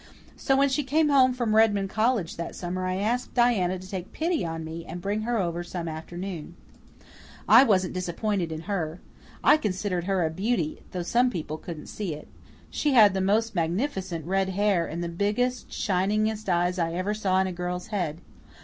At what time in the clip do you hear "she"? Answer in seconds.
0.69-0.83, 12.71-12.93